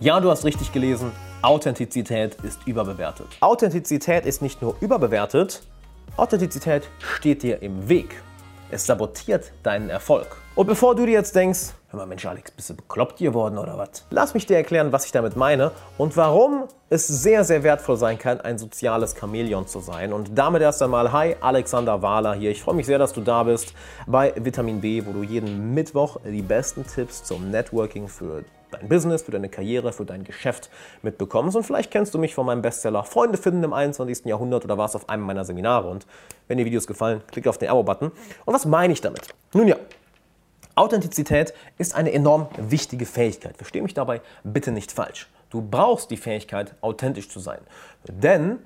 [0.00, 1.10] Ja, du hast richtig gelesen.
[1.42, 3.26] Authentizität ist überbewertet.
[3.40, 5.64] Authentizität ist nicht nur überbewertet,
[6.16, 8.22] Authentizität steht dir im Weg.
[8.70, 10.36] Es sabotiert deinen Erfolg.
[10.54, 13.76] Und bevor du dir jetzt denkst, hör mal Mensch Alex, bist du bekloppt geworden oder
[13.76, 14.04] was?
[14.10, 18.20] Lass mich dir erklären, was ich damit meine und warum es sehr, sehr wertvoll sein
[18.20, 20.12] kann, ein soziales Chamäleon zu sein.
[20.12, 22.52] Und damit erst einmal, hi, Alexander Wahler hier.
[22.52, 23.74] Ich freue mich sehr, dass du da bist
[24.06, 29.22] bei Vitamin B, wo du jeden Mittwoch die besten Tipps zum Networking für dein Business,
[29.22, 30.70] für deine Karriere, für dein Geschäft
[31.02, 31.56] mitbekommst.
[31.56, 34.24] Und vielleicht kennst du mich von meinem Bestseller Freunde finden im 21.
[34.24, 35.88] Jahrhundert oder warst auf einem meiner Seminare.
[35.88, 36.06] Und
[36.46, 38.12] wenn dir Videos gefallen, klick auf den Abo-Button.
[38.44, 39.28] Und was meine ich damit?
[39.52, 39.76] Nun ja,
[40.74, 43.56] Authentizität ist eine enorm wichtige Fähigkeit.
[43.56, 45.28] Versteh mich dabei bitte nicht falsch.
[45.50, 47.58] Du brauchst die Fähigkeit, authentisch zu sein.
[48.06, 48.58] Denn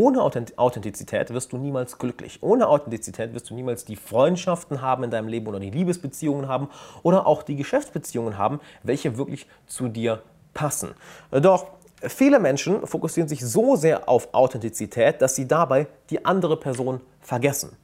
[0.00, 2.38] ohne Authentizität wirst du niemals glücklich.
[2.40, 6.70] Ohne Authentizität wirst du niemals die Freundschaften haben in deinem Leben oder die Liebesbeziehungen haben
[7.02, 10.22] oder auch die Geschäftsbeziehungen haben, welche wirklich zu dir
[10.54, 10.94] passen.
[11.30, 11.66] Doch
[12.00, 17.76] viele Menschen fokussieren sich so sehr auf Authentizität, dass sie dabei die andere Person vergessen.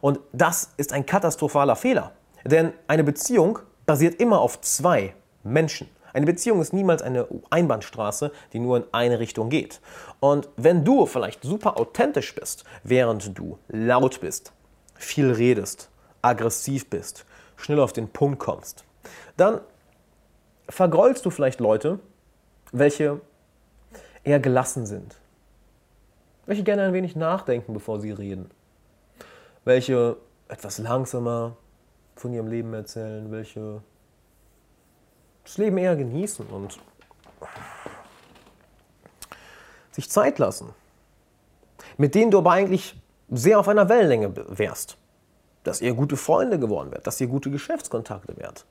[0.00, 2.12] Und das ist ein katastrophaler Fehler.
[2.42, 5.88] Denn eine Beziehung basiert immer auf zwei Menschen.
[6.12, 9.80] Eine Beziehung ist niemals eine Einbahnstraße, die nur in eine Richtung geht.
[10.20, 14.52] Und wenn du vielleicht super authentisch bist, während du laut bist,
[14.94, 15.90] viel redest,
[16.22, 17.24] aggressiv bist,
[17.56, 18.84] schnell auf den Punkt kommst,
[19.36, 19.60] dann
[20.68, 21.98] vergrollst du vielleicht Leute,
[22.72, 23.20] welche
[24.24, 25.16] eher gelassen sind,
[26.46, 28.50] welche gerne ein wenig nachdenken, bevor sie reden,
[29.64, 30.16] welche
[30.48, 31.56] etwas langsamer
[32.16, 33.82] von ihrem Leben erzählen, welche
[35.44, 36.78] das Leben eher genießen und
[39.90, 40.70] sich Zeit lassen.
[41.96, 42.96] Mit denen du aber eigentlich
[43.30, 44.96] sehr auf einer Wellenlänge wärst.
[45.64, 48.64] Dass ihr gute Freunde geworden wärt, dass ihr gute Geschäftskontakte wärt.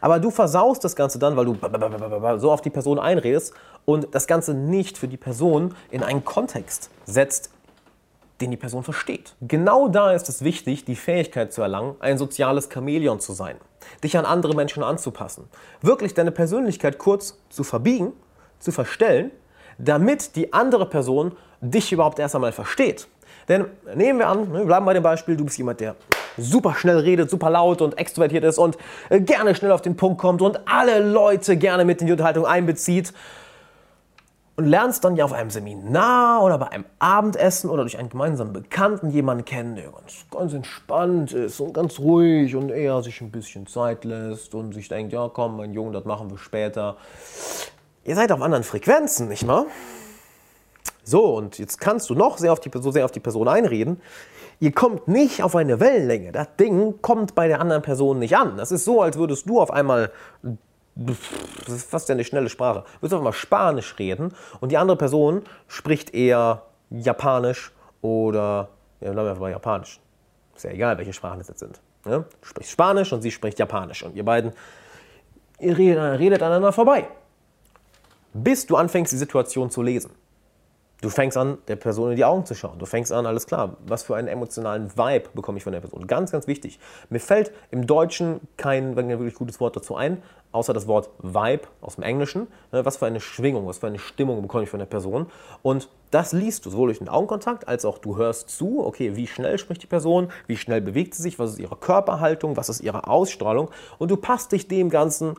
[0.00, 3.54] Aber du versaust das Ganze dann, weil du so auf die Person einredest
[3.84, 7.50] und das Ganze nicht für die Person in einen Kontext setzt,
[8.40, 9.34] den die Person versteht.
[9.40, 13.56] Genau da ist es wichtig, die Fähigkeit zu erlangen, ein soziales Chamäleon zu sein,
[14.02, 15.48] dich an andere Menschen anzupassen,
[15.82, 18.12] wirklich deine Persönlichkeit kurz zu verbiegen,
[18.58, 19.30] zu verstellen,
[19.78, 23.08] damit die andere Person dich überhaupt erst einmal versteht.
[23.48, 25.96] Denn nehmen wir an, ne, wir bleiben bei dem Beispiel, du bist jemand, der
[26.36, 30.20] super schnell redet, super laut und extrovertiert ist und äh, gerne schnell auf den Punkt
[30.20, 33.12] kommt und alle Leute gerne mit in die Unterhaltung einbezieht
[34.60, 38.52] und lernst dann ja auf einem Seminar oder bei einem Abendessen oder durch einen gemeinsamen
[38.52, 43.30] Bekannten jemanden kennen, der ganz, ganz entspannt ist und ganz ruhig und eher sich ein
[43.30, 46.98] bisschen Zeit lässt und sich denkt, ja komm, mein Junge, das machen wir später.
[48.04, 49.64] Ihr seid auf anderen Frequenzen, nicht wahr?
[51.04, 54.02] So, und jetzt kannst du noch sehr auf die, so sehr auf die Person einreden.
[54.58, 56.32] Ihr kommt nicht auf eine Wellenlänge.
[56.32, 58.58] Das Ding kommt bei der anderen Person nicht an.
[58.58, 60.12] Das ist so, als würdest du auf einmal
[61.06, 62.80] das ist fast eine schnelle Sprache.
[62.80, 67.72] Du willst einfach mal Spanisch reden und die andere Person spricht eher Japanisch
[68.02, 68.68] oder,
[69.00, 69.98] ja, bleiben wir einfach mal Japanisch.
[70.54, 71.80] Ist ja egal, welche Sprachen das jetzt sind.
[72.04, 72.18] Ja?
[72.18, 74.52] Du sprichst Spanisch und sie spricht Japanisch und ihr beiden,
[75.58, 77.08] ihr redet aneinander vorbei.
[78.34, 80.12] Bis du anfängst, die Situation zu lesen.
[81.02, 82.78] Du fängst an, der Person in die Augen zu schauen.
[82.78, 86.06] Du fängst an, alles klar, was für einen emotionalen Vibe bekomme ich von der Person.
[86.06, 86.78] Ganz, ganz wichtig.
[87.08, 90.22] Mir fällt im Deutschen kein wirklich gutes Wort dazu ein,
[90.52, 92.48] außer das Wort Vibe aus dem Englischen.
[92.70, 95.26] Ne, was für eine Schwingung, was für eine Stimmung bekomme ich von der Person.
[95.62, 99.26] Und das liest du sowohl durch den Augenkontakt als auch du hörst zu, okay, wie
[99.26, 102.80] schnell spricht die Person, wie schnell bewegt sie sich, was ist ihre Körperhaltung, was ist
[102.80, 103.70] ihre Ausstrahlung.
[103.98, 105.36] Und du passt dich dem Ganzen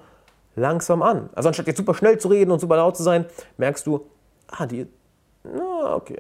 [0.55, 1.29] langsam an.
[1.35, 3.25] Also anstatt jetzt super schnell zu reden und super laut zu sein,
[3.57, 4.07] merkst du,
[4.47, 4.87] ah, die
[5.43, 6.17] na, okay.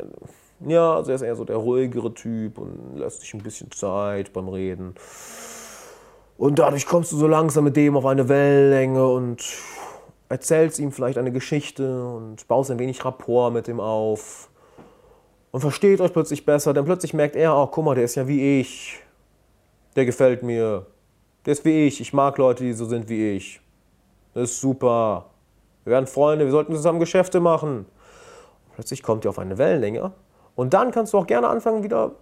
[0.65, 4.31] Ja, also er ist eher so der ruhigere Typ und lässt sich ein bisschen Zeit
[4.33, 4.95] beim Reden.
[6.37, 9.43] Und dadurch kommst du so langsam mit dem auf eine Wellenlänge und
[10.29, 14.49] erzählst ihm vielleicht eine Geschichte und baust ein wenig Rapport mit ihm auf.
[15.51, 18.27] Und versteht euch plötzlich besser, denn plötzlich merkt er, oh, guck mal, der ist ja
[18.27, 18.99] wie ich.
[19.95, 20.85] Der gefällt mir.
[21.45, 21.99] Der ist wie ich.
[21.99, 23.59] Ich mag Leute, die so sind wie ich.
[24.33, 25.25] Das ist super.
[25.83, 27.85] Wir werden Freunde, wir sollten zusammen Geschäfte machen.
[28.81, 30.11] Plötzlich kommt ihr auf eine Wellenlänge
[30.55, 32.13] und dann kannst du auch gerne anfangen, wieder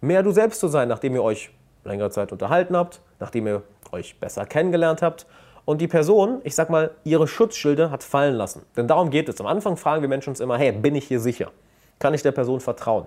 [0.00, 1.50] mehr du selbst zu sein, nachdem ihr euch
[1.82, 5.26] längere Zeit unterhalten habt, nachdem ihr euch besser kennengelernt habt
[5.64, 8.62] und die Person, ich sag mal, ihre Schutzschilde hat fallen lassen.
[8.76, 9.40] Denn darum geht es.
[9.40, 11.50] Am Anfang fragen wir Menschen uns immer, hey, bin ich hier sicher?
[11.98, 13.06] Kann ich der Person vertrauen?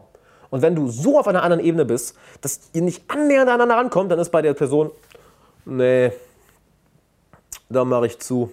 [0.50, 4.12] Und wenn du so auf einer anderen Ebene bist, dass ihr nicht annähernd aneinander rankommt,
[4.12, 4.92] dann ist bei der Person,
[5.64, 6.12] nee,
[7.70, 8.52] da mache ich zu.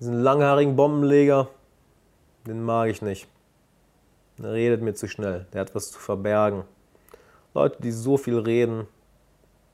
[0.00, 1.46] Diesen langhaarigen Bombenleger,
[2.48, 3.28] den mag ich nicht.
[4.38, 5.46] Der redet mir zu schnell.
[5.52, 6.64] Der hat was zu verbergen.
[7.54, 8.86] Leute, die so viel reden,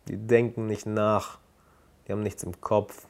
[0.09, 1.39] die denken nicht nach.
[2.07, 3.07] Die haben nichts im Kopf.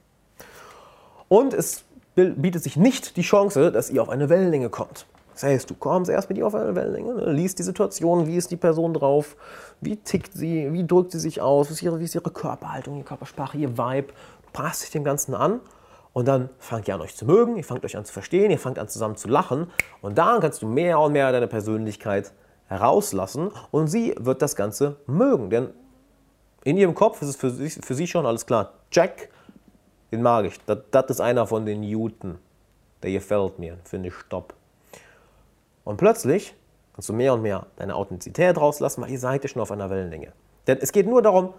[1.28, 1.84] Und es
[2.14, 5.06] bietet sich nicht die Chance, dass ihr auf eine Wellenlänge kommt.
[5.32, 7.32] Das heißt, du kommst erst mit ihr auf eine Wellenlänge, ne?
[7.32, 9.36] liest die Situation, wie ist die Person drauf,
[9.80, 12.98] wie tickt sie, wie drückt sie sich aus, wie ist ihre, wie ist ihre Körperhaltung,
[12.98, 14.12] ihre Körpersprache, ihr Vibe.
[14.52, 15.58] Passt dich dem Ganzen an
[16.14, 18.58] und dann fangt ihr an, euch zu mögen, ihr fangt euch an zu verstehen, ihr
[18.58, 19.70] fangt an zusammen zu lachen
[20.00, 22.32] und dann kannst du mehr und mehr deine Persönlichkeit
[22.68, 25.50] herauslassen und sie wird das Ganze mögen.
[25.50, 25.70] Denn
[26.62, 28.72] in ihrem Kopf ist es für sie, für sie schon alles klar.
[28.90, 29.28] Jack,
[30.12, 30.58] den mag ich.
[30.64, 32.38] Das, das ist einer von den Newton.
[33.02, 34.54] Der gefällt mir, finde ich stopp.
[35.82, 36.54] Und plötzlich
[36.94, 39.90] kannst du mehr und mehr deine Authentizität rauslassen, weil ihr seid ja schon auf einer
[39.90, 40.32] Wellenlänge.
[40.68, 41.52] Denn es geht nur darum,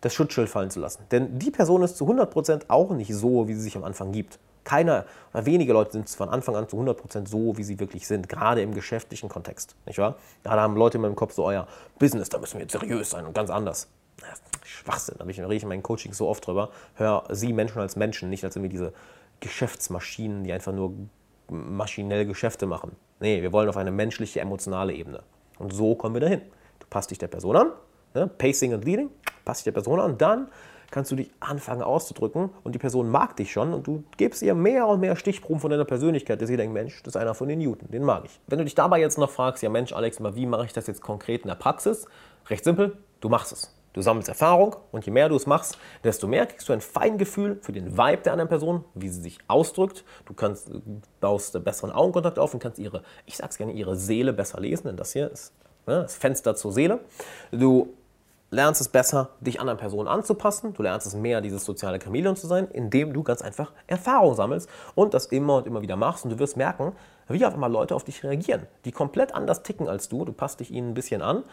[0.00, 1.04] das Schutzschild fallen zu lassen.
[1.10, 4.38] Denn die Person ist zu 100% auch nicht so, wie sie sich am Anfang gibt.
[4.64, 8.28] Keiner oder wenige Leute sind von Anfang an zu 100% so, wie sie wirklich sind,
[8.28, 9.74] gerade im geschäftlichen Kontext.
[9.86, 10.16] Nicht wahr?
[10.44, 11.66] Ja, da haben Leute in meinem Kopf so, euer
[11.98, 13.88] Business, da müssen wir jetzt seriös sein und ganz anders.
[14.62, 16.70] Schwachsinn, da rede ich in meinem Coaching so oft drüber.
[16.94, 18.92] Hör sie Menschen als Menschen, nicht als irgendwie diese
[19.40, 20.92] Geschäftsmaschinen, die einfach nur
[21.48, 22.92] maschinell Geschäfte machen.
[23.18, 25.22] Nee, wir wollen auf eine menschliche, emotionale Ebene.
[25.58, 26.42] Und so kommen wir dahin.
[26.78, 27.72] Du passt dich der Person an,
[28.14, 28.26] ne?
[28.26, 29.10] Pacing und Leading,
[29.44, 30.48] passt dich der Person an, dann
[30.90, 34.54] kannst du dich anfangen auszudrücken und die Person mag dich schon und du gibst ihr
[34.54, 37.48] mehr und mehr Stichproben von deiner Persönlichkeit, dass sie denkt, Mensch, das ist einer von
[37.48, 38.40] den Newton, den mag ich.
[38.46, 41.00] Wenn du dich dabei jetzt noch fragst, ja Mensch, Alex, wie mache ich das jetzt
[41.00, 42.06] konkret in der Praxis?
[42.48, 43.74] Recht simpel, du machst es.
[43.92, 47.58] Du sammelst Erfahrung und je mehr du es machst, desto mehr kriegst du ein Feingefühl
[47.60, 50.04] für den Vibe der anderen Person, wie sie sich ausdrückt.
[50.26, 50.70] Du kannst,
[51.20, 54.96] baust besseren Augenkontakt auf und kannst ihre, ich sag's gerne, ihre Seele besser lesen, denn
[54.96, 55.52] das hier ist
[55.86, 57.00] ne, das Fenster zur Seele.
[57.50, 57.94] Du
[58.50, 60.74] lernst es besser, dich anderen Personen anzupassen.
[60.74, 64.68] Du lernst es mehr, dieses soziale Chamäleon zu sein, indem du ganz einfach Erfahrung sammelst
[64.94, 66.24] und das immer und immer wieder machst.
[66.24, 66.92] Und du wirst merken,
[67.28, 70.24] wie auf einmal Leute auf dich reagieren, die komplett anders ticken als du.
[70.24, 71.44] Du passt dich ihnen ein bisschen an,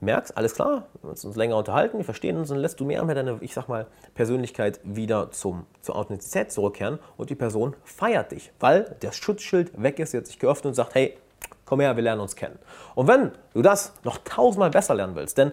[0.00, 3.06] merkst, alles klar, wir uns länger unterhalten, wir verstehen uns, dann lässt du mehr und
[3.06, 8.30] mehr deine, ich sag mal, Persönlichkeit wieder zum, zur Authentizität zurückkehren und die Person feiert
[8.32, 11.16] dich, weil das Schutzschild weg ist, jetzt sich geöffnet und sagt, hey,
[11.64, 12.58] komm her, wir lernen uns kennen.
[12.94, 15.52] Und wenn du das noch tausendmal besser lernen willst, denn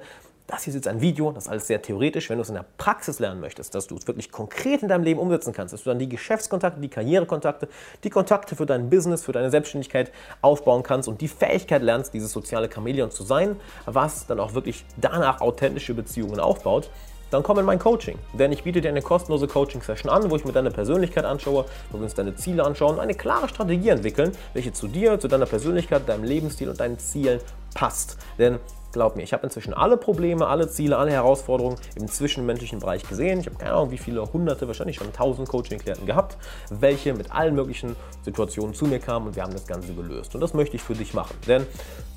[0.51, 2.29] das hier ist jetzt ein Video, das ist alles sehr theoretisch.
[2.29, 5.03] Wenn du es in der Praxis lernen möchtest, dass du es wirklich konkret in deinem
[5.03, 7.69] Leben umsetzen kannst, dass du dann die Geschäftskontakte, die Karrierekontakte,
[8.03, 10.11] die Kontakte für dein Business, für deine Selbstständigkeit
[10.41, 13.55] aufbauen kannst und die Fähigkeit lernst, dieses soziale Chamäleon zu sein,
[13.85, 16.89] was dann auch wirklich danach authentische Beziehungen aufbaut,
[17.29, 18.17] dann komm in mein Coaching.
[18.33, 21.97] Denn ich biete dir eine kostenlose Coaching-Session an, wo ich mir deine Persönlichkeit anschaue, wo
[21.97, 25.45] wir uns deine Ziele anschauen und eine klare Strategie entwickeln, welche zu dir, zu deiner
[25.45, 27.39] Persönlichkeit, deinem Lebensstil und deinen Zielen
[27.73, 28.17] passt.
[28.37, 28.59] Denn
[28.91, 33.39] Glaub mir, ich habe inzwischen alle Probleme, alle Ziele, alle Herausforderungen im zwischenmenschlichen Bereich gesehen.
[33.39, 36.37] Ich habe keine Ahnung, wie viele hunderte, wahrscheinlich schon tausend Coaching-Klienten gehabt,
[36.69, 40.35] welche mit allen möglichen Situationen zu mir kamen und wir haben das Ganze gelöst.
[40.35, 41.65] Und das möchte ich für dich machen, denn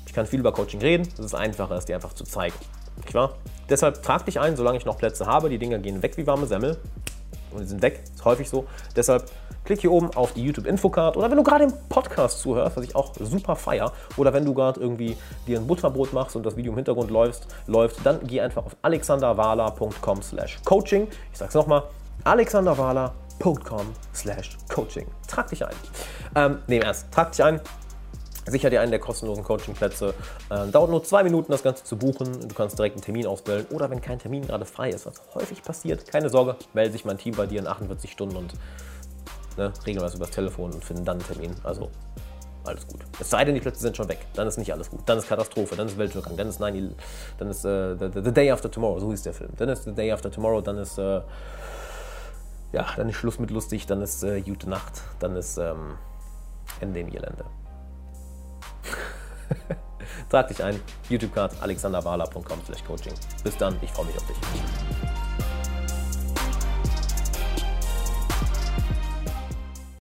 [0.05, 1.07] ich kann viel über Coaching reden.
[1.13, 2.55] Es ist einfacher, es dir einfach zu zeigen.
[3.11, 3.35] Wahr?
[3.69, 5.49] Deshalb trag dich ein, solange ich noch Plätze habe.
[5.49, 6.77] Die Dinger gehen weg wie warme Semmel
[7.55, 8.03] und die sind weg.
[8.13, 8.65] Ist häufig so.
[8.95, 9.29] Deshalb
[9.63, 12.95] klick hier oben auf die YouTube-Infocard oder wenn du gerade im Podcast zuhörst, was ich
[12.95, 15.17] auch super feier, oder wenn du gerade irgendwie
[15.47, 18.75] dir ein Butterbrot machst und das Video im Hintergrund läuft, läuft dann geh einfach auf
[18.81, 21.07] alexanderwala.com slash coaching.
[21.31, 21.83] Ich sag's nochmal,
[22.23, 25.07] alexanderwala.com slash coaching.
[25.27, 25.75] Trag dich ein.
[26.35, 27.59] Ähm, nee, erst, trag dich ein.
[28.47, 30.13] Sicher dir einen der kostenlosen Coachingplätze.
[30.49, 32.47] Äh, dauert nur zwei Minuten, das Ganze zu buchen.
[32.47, 33.65] Du kannst direkt einen Termin auswählen.
[33.71, 37.17] Oder wenn kein Termin gerade frei ist, was häufig passiert, keine Sorge, melde sich mein
[37.17, 38.53] Team bei dir in 48 Stunden und
[39.57, 41.55] ne, regeln wir es übers Telefon und finden dann einen Termin.
[41.63, 41.89] Also
[42.65, 43.01] alles gut.
[43.19, 44.25] Es sei denn, die Plätze sind schon weg.
[44.35, 45.01] Dann ist nicht alles gut.
[45.05, 46.95] Dann ist Katastrophe, dann ist Weltuntergang, dann ist 9
[47.37, 49.51] dann ist äh, the, the, Day After Tomorrow, so hieß der Film.
[49.57, 51.21] Dann ist The Day After Tomorrow, dann ist äh,
[52.73, 55.97] ja, dann ist Schluss mit lustig, dann ist äh, gute Nacht, dann ist ähm,
[56.81, 57.45] Ende im Gelände.
[60.35, 63.13] Trag dich ein, YouTube-Card alexanderwala.com/coaching.
[63.45, 64.35] Bis dann, ich freue mich auf dich.